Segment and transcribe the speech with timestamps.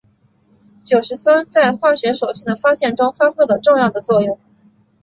[0.81, 4.39] 酒石酸在化学手性的发现中发挥了重要的作用。